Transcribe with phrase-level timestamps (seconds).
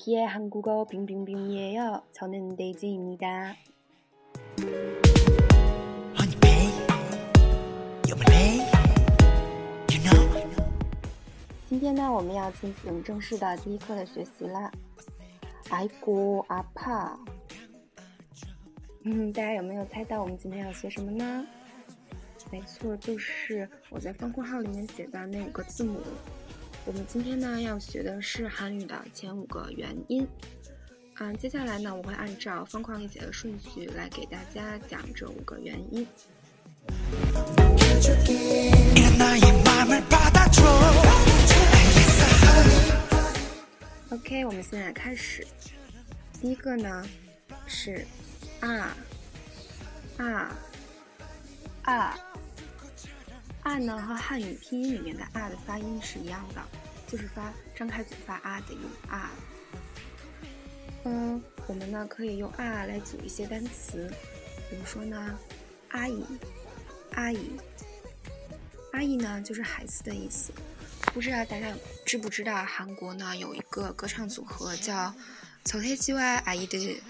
[0.00, 2.02] 여기에 한국어 빙빙빙이에요.
[2.12, 3.54] 저는 데이지입니다.
[11.68, 14.70] 今天呢，我们要进行正式的第一课的学习啦。
[15.68, 17.18] 爱过阿帕，
[19.04, 21.46] 嗯，大家有没有猜到我们今天要学什么呢？
[22.50, 26.00] 没错，就是我在方括号里面写的那五个字母。
[26.83, 30.27] 我们今天呢要学的是韩语的前五个元音。
[31.19, 36.07] 嗯，接下来呢，我会按照方框里写的顺序来给大家讲这五个元音。
[44.09, 45.45] OK，我们现在开始。
[46.41, 47.07] 第一个呢
[47.67, 48.03] 是
[48.61, 48.97] 啊
[50.17, 50.57] 啊啊
[51.83, 52.17] 啊
[53.77, 56.61] 呢和汉语拼音里面的啊的发音是一样的，
[57.07, 59.31] 就是发张开嘴发啊的音啊。
[61.03, 64.07] 嗯，我们呢可以用啊来组一些单词，
[64.69, 65.37] 比如说呢
[65.89, 66.23] 阿姨
[67.13, 67.51] 阿姨
[68.93, 70.53] 阿姨呢就是孩子的意思。
[71.13, 71.73] 不知道大家
[72.05, 75.13] 知不知道，韩国呢有一个歌唱组合叫
[75.65, 77.01] 曹太基 Y 阿姨的，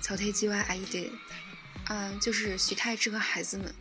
[0.00, 1.12] 曹太基 Y 阿姨的，
[1.88, 3.74] 嗯，就是徐太志和孩子们。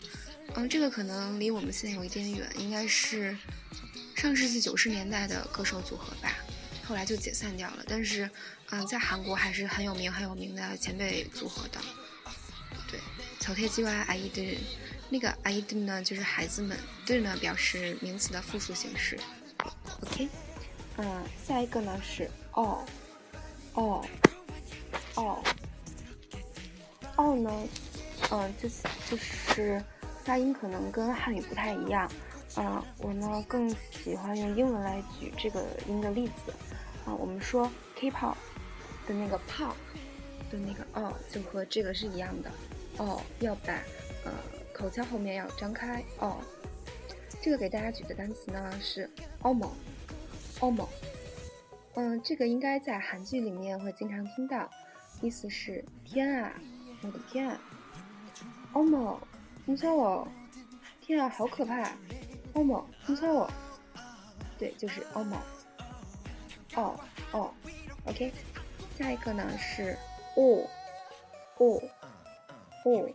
[0.56, 3.36] 嗯，这个可能离我们现在有一点远，应该是
[4.16, 6.36] 上世纪九十年代的歌手组合吧，
[6.86, 7.84] 后来就解散掉了。
[7.88, 8.30] 但是，
[8.70, 11.80] 嗯，在韩国还是很有名很有名的前辈组合的。
[12.90, 13.00] 对，
[13.40, 14.58] 曹太基外阿姨的，
[15.10, 19.18] 那个阿姨的呢，就是孩子们，对呢表示名词的复数形式。
[20.02, 20.28] OK，
[20.98, 22.86] 嗯，下一个呢是哦，
[23.74, 24.06] 哦，
[25.16, 25.44] 哦，
[27.16, 27.68] 哦呢，
[28.32, 28.76] 嗯，就是
[29.10, 29.82] 就是
[30.24, 32.10] 发音可能跟汉语不太一样，
[32.58, 36.54] 嗯，我呢更喜欢用英文来举这个音的例子，
[37.06, 38.36] 啊，我们说 K-pop
[39.08, 39.74] 的那个 pop
[40.52, 42.52] 的那个哦，就和这个是一样的，
[42.98, 43.74] 哦，要把
[44.26, 44.32] 呃
[44.74, 46.38] 口腔后面要张开，哦，
[47.42, 49.10] 这个给大家举的单词呢是
[49.42, 49.72] almo。
[50.60, 50.88] 欧某，
[51.96, 54.70] 嗯，这个应该在韩剧里面会经常听到，
[55.20, 56.54] 意思是天啊，
[57.02, 57.60] 我的天啊
[58.74, 59.18] ，”，omo
[59.72, 60.28] 某，你操我，
[61.00, 61.92] 天啊，好可怕，
[62.54, 63.50] 欧某，你操我，
[64.60, 65.38] 对，就是欧某，
[66.76, 67.00] 哦
[67.32, 67.54] 哦
[68.06, 68.34] ，OK，
[68.98, 69.98] 下一个呢是
[70.36, 70.68] 哦
[71.58, 71.82] 哦
[72.84, 73.10] 哦，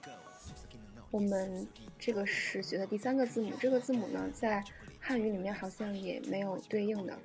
[1.10, 1.66] 我们
[1.98, 4.64] 这个是学的第三个字母，这个字母呢在。
[4.98, 7.16] 汉语里面好像也没有对应的，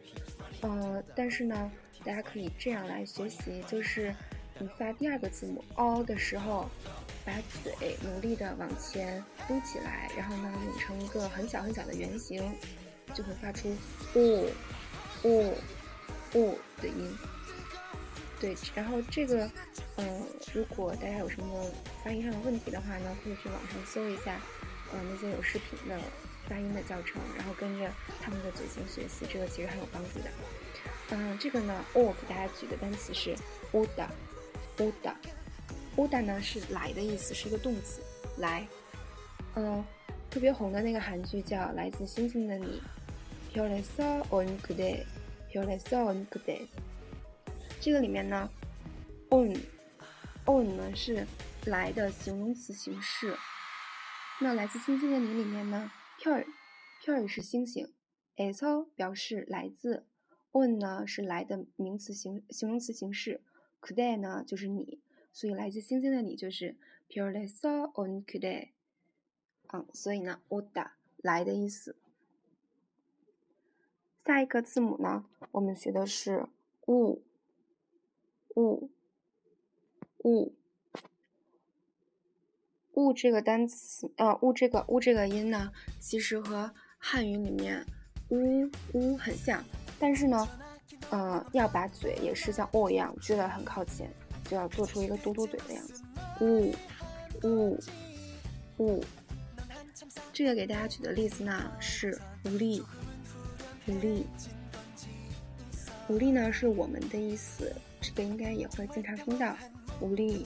[0.61, 1.71] 嗯，但是呢，
[2.05, 4.13] 大家可以这样来学习，就是
[4.59, 6.69] 你发第二个字母 o 的时候，
[7.25, 7.33] 把
[7.63, 12.51] 嘴努力的往前嘟起来，然后呢拧成一个很小很小的圆形，
[13.13, 13.75] 就会发出
[14.15, 14.49] 呜
[15.23, 15.53] 呜
[16.33, 17.17] 呜的音。
[18.39, 19.49] 对，然后这个，
[19.97, 21.65] 嗯，如果大家有什么
[22.03, 24.39] 发音上的问题的话呢，可以去网上搜一下，
[24.91, 25.99] 呃，那些有视频的。
[26.49, 27.89] 发音的教程，然后跟着
[28.19, 30.25] 他们的嘴型学习，这个其实很有帮助的。
[31.11, 33.33] 嗯，这个呢，我给大家举的单词是
[35.95, 38.01] oda，oda，oda 呢是来的意思，是一个动词，
[38.37, 38.67] 来。
[39.55, 39.83] 嗯，
[40.29, 42.81] 特别红的那个韩剧叫《来自星星的你》
[43.53, 46.67] ，Pyeongso on Kude，Pyeongso on Kude。
[47.81, 48.49] 这个里面呢
[49.29, 51.27] ，on，on 呢是
[51.65, 53.35] 来的形容词形式。
[54.39, 55.91] 那《来自星星的你》里面呢？
[56.21, 56.45] 별，
[57.03, 57.91] 별是星星
[58.37, 60.07] ，eso 表示来自
[60.51, 63.41] ，on 呢是来的名词形形容词形式
[63.81, 65.01] ，kude 呢就是你，
[65.32, 66.76] 所以来自星星的你就是
[67.08, 68.70] 별에서 on kude，
[69.68, 71.96] 嗯，所以呢，oda 来的意思。
[74.24, 76.46] 下一个字母呢，我们学的是
[76.86, 77.20] u，u，u。
[82.94, 85.70] 物这个单词，呃，物这个物这个音呢，
[86.00, 87.84] 其实和汉语里面
[88.30, 89.62] 呜呜很像，
[90.00, 90.48] 但是呢，
[91.10, 94.10] 呃，要把嘴也是像哦一样撅得很靠前，
[94.51, 96.03] 就要做出一个嘟嘟嘴的样子。
[96.41, 96.75] 呜
[97.43, 97.79] 呜
[98.79, 99.01] 呜。
[100.33, 102.83] 这个给大家举的例子呢是无力，
[103.87, 104.25] 无力，
[106.09, 109.55] 无力呢是我们的意思，这个应该也会经常听到
[110.01, 110.45] 无力，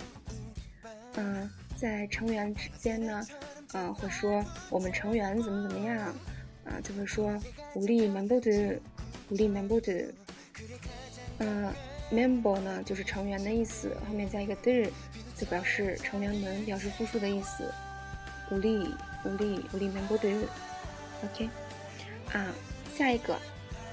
[1.16, 1.50] 嗯。
[1.78, 3.22] 在成员之间呢，
[3.74, 6.00] 呃，会说我们成员怎么怎么样，
[6.64, 7.38] 啊，就会说
[7.74, 8.80] 无力 member 的，
[9.30, 10.14] 无力 member 的，
[11.40, 11.74] 嗯
[12.12, 14.92] ，member 呢就是成员的意思，后面加一个的，
[15.36, 17.74] 就表示成员们，表示复数的意思，
[18.50, 18.94] 无力，
[19.24, 20.48] 无力，无力 member 的
[21.24, 21.50] ，OK，
[22.34, 22.54] 啊，
[22.98, 23.38] 下一个，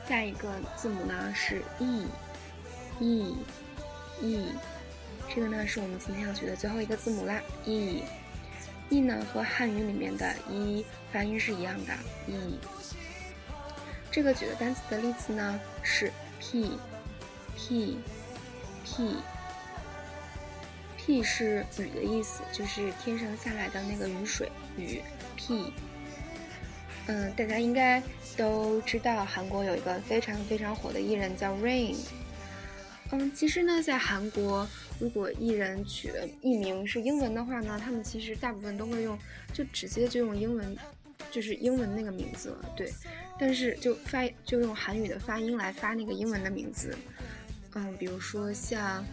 [0.08, 3.36] 下一个字母呢是 e，e，e，
[5.34, 11.92] 这个呢是我们今天要学的最后一个字母啦，e，e 呢和汉语里面的一发音是一样的
[12.28, 12.58] ，e。
[14.10, 16.78] 这个举的单词的例子呢是 p
[17.56, 17.98] P
[18.84, 19.16] P
[20.96, 25.02] P 是雨的意思，就是天上下来的那个雨水，雨
[25.36, 25.72] ，p。
[27.06, 28.00] 嗯，大家应该
[28.36, 31.96] 都知道，韩国有一个非常非常火的艺人叫 Rain。
[33.10, 34.66] 嗯，其实呢，在韩国，
[35.00, 39.18] 如果艺人取的艺名是英文的话呢，他们其实大部分都会用，
[39.52, 40.76] 就直接就用英文，
[41.30, 42.72] 就是英文那个名字了。
[42.76, 42.88] 对，
[43.36, 46.96] 但是就发就用韩语的发音来发那个英文的名字。
[47.74, 49.04] 嗯，比如说像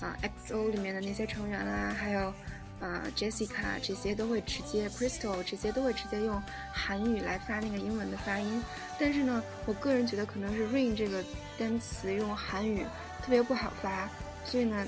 [0.00, 0.16] 啊
[0.46, 2.32] XO 里面的那些成员啊，还有。
[2.80, 8.62] 啊，Jessica 这些都会直接，Crystal 这些都会直接用韩语来发那个英文的发音。
[8.98, 11.24] 但是呢，我个人觉得可能是 Rain 这个
[11.56, 12.84] 单词用韩语
[13.22, 14.10] 特别不好发，
[14.44, 14.86] 所以呢，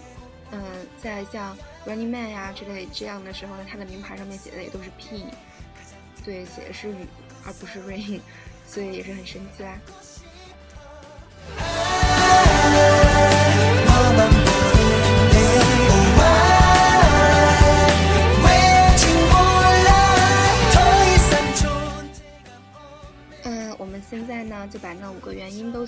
[0.51, 0.61] 嗯，
[1.01, 1.57] 在像
[1.87, 5.25] Running Man 呀之类这样的时候呢，它的名牌上面写的也都是 P，
[6.23, 7.07] 对，写的是雨
[7.47, 8.21] 而不是 Rain，
[8.67, 9.79] 所以也是很神奇啦。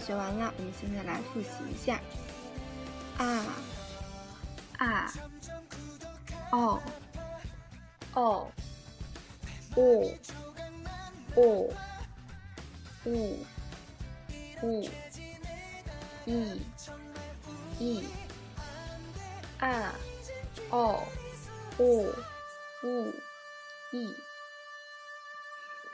[0.08, 0.54] 学完了。
[0.56, 2.00] 我们现在来复习一下：
[3.18, 3.44] 啊
[4.78, 5.12] 啊
[6.50, 6.80] 哦
[8.14, 8.50] 哦
[9.74, 10.10] 哦
[11.36, 11.68] 哦
[13.04, 13.44] 呜
[14.62, 14.88] 呜
[16.24, 16.62] 一
[17.78, 18.08] 一
[19.58, 19.92] 啊
[20.70, 21.04] 哦
[21.76, 22.14] 哦
[22.82, 23.12] 呜
[23.92, 24.16] 一。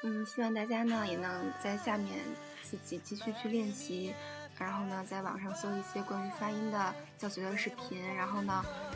[0.03, 2.25] 嗯，希望大家呢也能在下面
[2.69, 4.15] 自己继续去练习，
[4.59, 8.53] 然后呢，在网上搜一些关于发音的教学的视频，然后呢，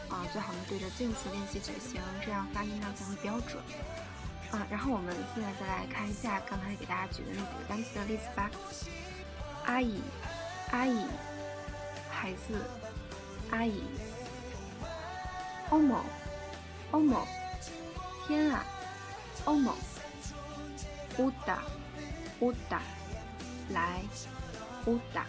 [0.08, 3.62] 啊，最好呢对着镜子练习嘴型，这样发音呢才会标准。
[4.50, 8.50] 啊，然后我们现在再来看一下刚才给大家举的那几个单词的例子吧。
[9.66, 10.00] 阿姨，
[10.70, 11.04] 阿姨，
[12.10, 12.58] 孩子，
[13.50, 13.82] 阿姨。
[15.70, 16.02] 欧某，
[16.92, 17.26] 欧某，
[18.26, 18.64] 天啊，
[19.44, 19.74] 欧某。
[21.18, 21.62] 乌达，
[22.40, 22.80] 乌达，
[23.69, 24.01] 来，
[24.85, 25.25] 乌达，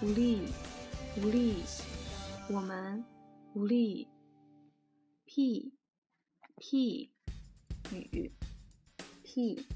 [0.00, 0.52] 无力，
[1.16, 1.62] 无力，
[2.48, 3.04] 我们
[3.54, 4.08] 无力。
[5.24, 5.72] 屁，
[6.56, 7.10] 屁，
[7.90, 8.32] 雨，
[9.22, 9.66] 屁。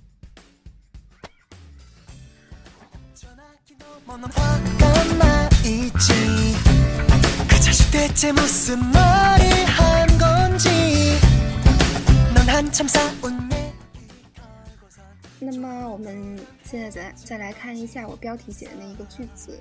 [15.45, 19.59] 那么我们现在再再来看一下我标题写的那一个句子，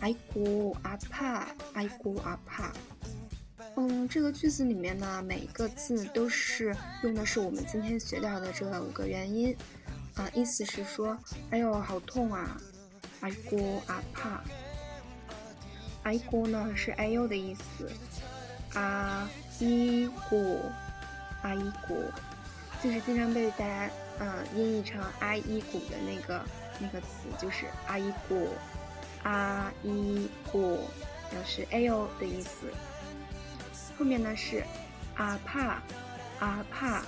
[0.00, 2.72] 爱国阿帕，爱国阿帕。
[3.74, 9.54] 嗯，这个句子里面呢，每一个字都是用的是我们今天学到的这五个元音，
[10.14, 11.14] 啊，意思是说，
[11.50, 12.56] 哎呦，好痛啊，
[13.20, 14.42] 爱国阿帕。
[16.04, 17.90] 爱国呢是哎呦的意思，
[18.72, 20.38] 啊，一国，
[21.42, 21.98] 啊一国，
[22.82, 23.90] 就是经常被大家。
[24.18, 26.42] 嗯，音译成阿依古的那个
[26.78, 28.48] 那个词就是阿依古，
[29.24, 30.88] 阿依古
[31.30, 32.72] 表示哎呦的意思。
[33.98, 34.64] 后面呢是
[35.16, 35.82] 阿怕，
[36.38, 37.02] 阿怕，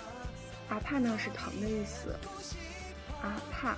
[0.68, 2.14] 阿怕呢是疼的意思，
[3.22, 3.76] 阿怕。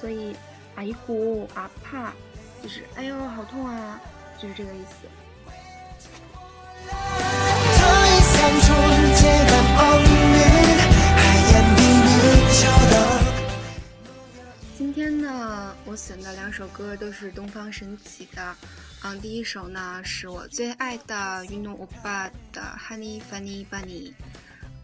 [0.00, 0.36] 所以
[0.76, 2.12] 阿依古阿怕
[2.62, 4.00] 就是哎呦好痛啊，
[4.38, 5.08] 就是这个意思。
[15.26, 18.56] 那我选的两首歌都是东方神起的，
[19.02, 24.12] 嗯，第一首呢是我最爱的运动欧巴的 Honey Funny Bunny，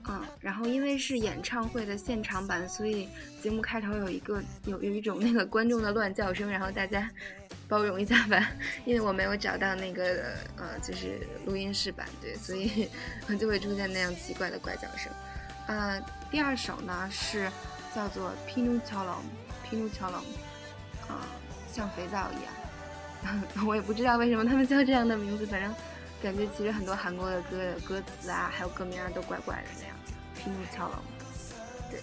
[0.09, 3.09] 嗯，然后因为是演唱会的现场版，所以
[3.41, 7.09] 节目开头有一个有有一种那个观众的乱叫声，然后大家
[7.69, 8.51] 包容一下吧，
[8.85, 12.89] 因为我没有找到那个呃就是录音室版，对，所以
[13.39, 15.13] 就会出现那样奇怪的怪叫声。
[15.69, 17.49] 呃，第二首呢是
[17.95, 18.81] 叫做 Pinu
[19.73, 20.25] Chalong，Pinu Chalong。
[21.09, 21.25] 啊，
[21.73, 22.53] 像肥皂一样，
[23.67, 25.75] 我也不知道为什么他们叫这样的名字，反正
[26.23, 29.97] 感觉其实很多韩国的歌的歌词啊，还有歌名啊都怪怪的那样。
[30.37, 31.03] 拼命敲了，
[31.91, 32.01] 对。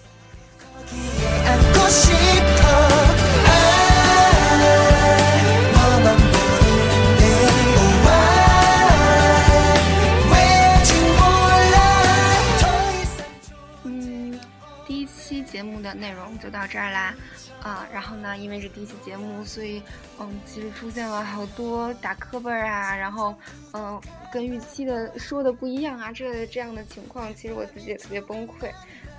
[13.84, 14.40] 嗯，
[14.88, 17.14] 第一期节目的内容就到这儿啦，
[17.62, 19.82] 啊，然后呢，因为是第一期节目，所以
[20.20, 23.36] 嗯，其实出现了好多打磕巴啊，然后
[23.74, 24.02] 嗯，
[24.32, 28.72] 跟预期的说的不一样啊，这这样的情况，其实我自己也特别崩溃，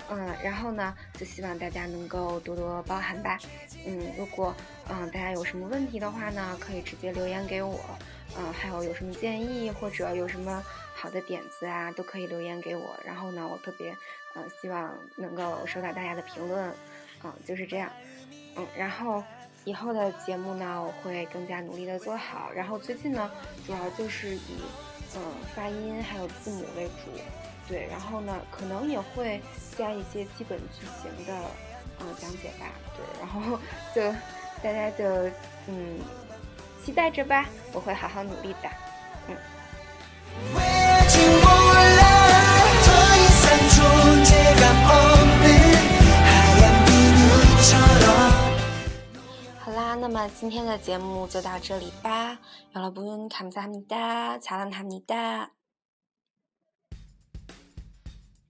[0.09, 3.37] 嗯，然后呢，就希望大家能够多多包涵吧，
[3.85, 4.55] 嗯，如果
[4.89, 7.79] 嗯大家有什么问题的话呢，可以直接留言给我，
[8.37, 10.63] 嗯，还有有什么建议或者有什么
[10.95, 13.95] 好的点子啊，都可以留言给我，然后呢，我特别。
[14.33, 16.73] 嗯，希望能够收到大家的评论，
[17.21, 17.91] 嗯，就是这样，
[18.55, 19.23] 嗯，然后
[19.63, 22.51] 以后的节目呢，我会更加努力的做好。
[22.53, 23.29] 然后最近呢，
[23.65, 24.57] 主要就是以
[25.15, 25.21] 嗯
[25.55, 27.11] 发音还有字母为主，
[27.67, 29.41] 对，然后呢，可能也会
[29.77, 31.33] 加一些基本句型的
[31.99, 32.65] 嗯讲解吧，
[32.95, 33.59] 对，然后
[33.95, 34.01] 就
[34.63, 35.05] 大家就
[35.67, 35.99] 嗯
[36.83, 38.69] 期待着吧，我会好好努力的，
[39.27, 40.70] 嗯。
[50.01, 52.39] 那么今天的节目就到这里吧。
[52.73, 55.51] 有了不用卡姆萨米达，查兰塔米达。